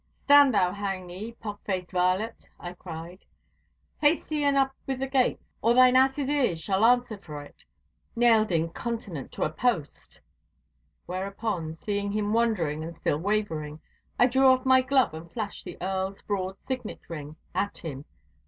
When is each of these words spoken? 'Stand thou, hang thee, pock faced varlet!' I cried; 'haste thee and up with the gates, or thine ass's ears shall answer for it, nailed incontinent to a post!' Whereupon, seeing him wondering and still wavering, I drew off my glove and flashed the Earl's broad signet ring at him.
'Stand 0.23 0.51
thou, 0.51 0.71
hang 0.71 1.05
thee, 1.05 1.33
pock 1.39 1.61
faced 1.63 1.91
varlet!' 1.91 2.49
I 2.59 2.73
cried; 2.73 3.19
'haste 3.99 4.29
thee 4.29 4.43
and 4.43 4.57
up 4.57 4.71
with 4.87 4.97
the 4.97 5.05
gates, 5.05 5.47
or 5.61 5.75
thine 5.75 5.95
ass's 5.95 6.27
ears 6.27 6.59
shall 6.59 6.83
answer 6.83 7.19
for 7.19 7.43
it, 7.43 7.63
nailed 8.15 8.51
incontinent 8.51 9.31
to 9.33 9.43
a 9.43 9.51
post!' 9.51 10.19
Whereupon, 11.05 11.75
seeing 11.75 12.13
him 12.13 12.33
wondering 12.33 12.83
and 12.83 12.97
still 12.97 13.19
wavering, 13.19 13.79
I 14.17 14.25
drew 14.25 14.47
off 14.47 14.65
my 14.65 14.81
glove 14.81 15.13
and 15.13 15.31
flashed 15.31 15.65
the 15.65 15.77
Earl's 15.79 16.23
broad 16.23 16.57
signet 16.67 17.01
ring 17.07 17.35
at 17.53 17.77
him. 17.77 18.05